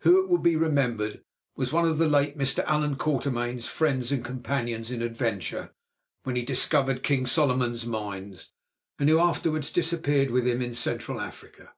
who, 0.00 0.22
it 0.22 0.28
will 0.28 0.36
be 0.36 0.54
remembered, 0.54 1.22
was 1.56 1.72
one 1.72 1.86
of 1.88 1.96
the 1.96 2.06
late 2.06 2.36
Mr. 2.36 2.62
Allan 2.66 2.94
Quatermain's 2.94 3.66
friends 3.66 4.12
and 4.12 4.22
companions 4.22 4.90
in 4.90 5.00
adventure 5.00 5.72
when 6.24 6.36
he 6.36 6.42
discovered 6.42 7.02
King 7.02 7.24
Solomon's 7.26 7.86
Mines, 7.86 8.50
and 8.98 9.08
who 9.08 9.18
afterwards 9.18 9.72
disappeared 9.72 10.30
with 10.30 10.46
him 10.46 10.60
in 10.60 10.74
Central 10.74 11.22
Africa. 11.22 11.72